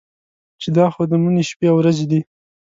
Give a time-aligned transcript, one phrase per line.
[0.61, 2.21] چې دا خو د مني شپې او ورځې دي.